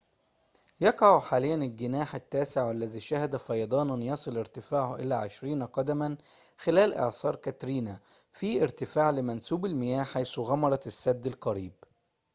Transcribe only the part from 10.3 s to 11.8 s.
غمرت السد القريب